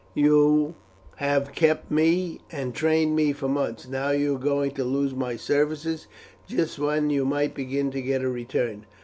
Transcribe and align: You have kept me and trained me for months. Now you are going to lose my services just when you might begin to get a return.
You 0.15 0.73
have 1.17 1.51
kept 1.53 1.91
me 1.91 2.39
and 2.51 2.73
trained 2.73 3.15
me 3.15 3.33
for 3.33 3.47
months. 3.47 3.87
Now 3.87 4.09
you 4.09 4.33
are 4.35 4.39
going 4.39 4.71
to 4.71 4.83
lose 4.83 5.13
my 5.13 5.35
services 5.35 6.07
just 6.47 6.79
when 6.79 7.11
you 7.11 7.23
might 7.23 7.53
begin 7.53 7.91
to 7.91 8.01
get 8.01 8.23
a 8.23 8.27
return. 8.27 8.87